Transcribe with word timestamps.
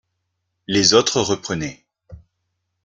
Les 0.65 0.95
autres 0.95 1.21
reprenaient. 1.21 1.85